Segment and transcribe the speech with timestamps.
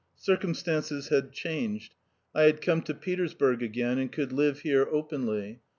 [0.17, 1.93] Circumstances had changed;
[2.33, 5.59] I had come to Petersburg again and could live here openly.